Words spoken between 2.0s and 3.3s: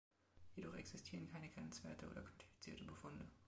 oder quantifizierte Befunde.